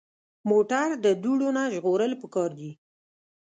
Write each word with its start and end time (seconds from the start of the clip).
موټر 0.49 0.87
د 1.03 1.05
دوړو 1.23 1.49
نه 1.57 1.63
ژغورل 1.73 2.11
پکار 2.21 2.49
دي. 2.59 2.71